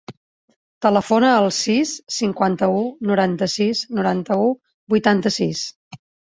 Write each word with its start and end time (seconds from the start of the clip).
Telefona 0.85 1.29
al 1.41 1.49
sis, 1.57 1.91
cinquanta-u, 2.17 2.81
noranta-sis, 3.11 3.85
noranta-u, 4.01 4.51
vuitanta-sis. 4.97 5.67